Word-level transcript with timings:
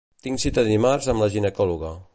Tinc 0.27 0.41
cita 0.43 0.63
dimarts 0.69 1.11
a 1.13 1.17
la 1.21 1.31
ginecòloga. 1.37 1.95